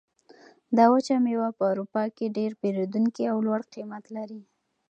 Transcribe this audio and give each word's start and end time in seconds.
دا 0.77 0.85
وچه 0.93 1.15
مېوه 1.23 1.49
په 1.57 1.63
اروپا 1.71 2.03
کې 2.15 2.33
ډېر 2.37 2.51
پېرودونکي 2.61 3.23
او 3.31 3.37
لوړ 3.47 3.61
قیمت 3.73 4.03
لري. 4.15 4.41